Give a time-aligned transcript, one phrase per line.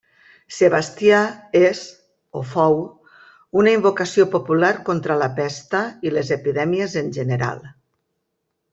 [0.59, 1.19] Sebastià
[1.59, 1.81] és,
[2.39, 2.79] o fou,
[3.63, 7.67] una invocació popular contra la Pesta i les epidèmies en general.